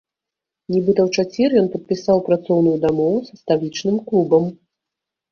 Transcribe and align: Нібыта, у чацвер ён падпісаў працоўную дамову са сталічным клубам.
Нібыта, 0.75 1.01
у 1.09 1.17
чацвер 1.19 1.49
ён 1.61 1.67
падпісаў 1.73 2.17
працоўную 2.29 2.73
дамову 2.85 3.17
са 3.27 3.33
сталічным 3.41 3.97
клубам. 4.09 4.43